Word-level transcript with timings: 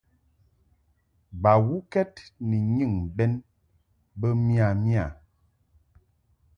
Bawuked 1.41 2.13
ni 2.47 2.57
nyɨŋ 2.75 2.93
bɛn 3.17 3.33
bə 4.19 4.27
miya 4.45 4.67
miya. 4.83 5.05